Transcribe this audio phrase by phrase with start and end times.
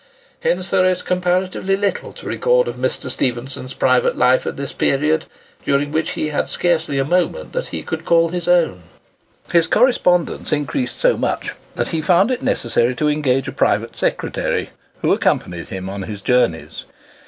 [0.39, 3.07] Hence there is comparatively little to record of Mr.
[3.07, 5.25] Stephenson's private life at this period;
[5.63, 8.81] during which he had scarcely a moment that he could call his own.
[9.51, 14.71] His correspondence increased so much, that he found it necessary to engage a private secretary,
[15.03, 16.85] who accompanied him on his journeys.